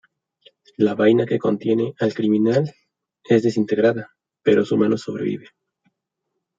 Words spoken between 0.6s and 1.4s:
La vaina que